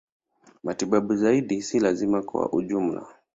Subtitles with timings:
[0.63, 3.07] Matibabu zaidi si lazima kwa ujumla.